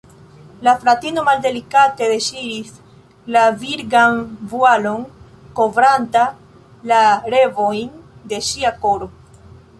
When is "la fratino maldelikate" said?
0.67-2.07